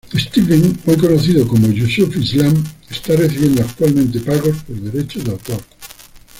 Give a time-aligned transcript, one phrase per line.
[0.17, 5.61] Stevens, hoy conocido como Yusuf Islam, está recibiendo actualmente pagos por derechos de autor.